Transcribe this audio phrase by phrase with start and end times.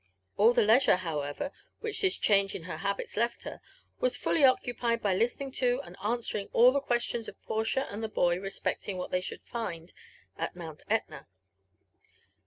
[0.35, 1.51] All the leisure, however,
[1.81, 3.61] which this change in her habits left her,
[3.99, 8.09] was fuljy occupied by listening to and answering all the questions of Portia and the
[8.09, 9.93] boy respecting what they should find
[10.39, 11.27] a( Mount Etna.